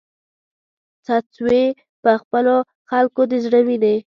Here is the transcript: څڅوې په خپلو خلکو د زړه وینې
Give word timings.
څڅوې 1.05 1.63
په 2.03 2.11
خپلو 2.21 2.55
خلکو 2.89 3.21
د 3.31 3.33
زړه 3.45 3.59
وینې 3.67 3.95